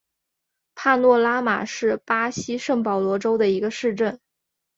[0.73, 4.19] 帕诺拉马是巴西圣保罗州的一个市镇。